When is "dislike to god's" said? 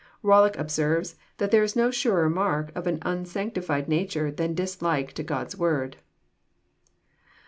4.55-5.55